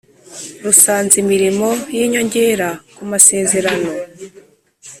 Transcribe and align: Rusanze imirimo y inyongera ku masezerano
Rusanze 0.63 1.15
imirimo 1.23 1.67
y 1.97 1.99
inyongera 2.05 2.69
ku 2.95 3.01
masezerano 3.11 3.91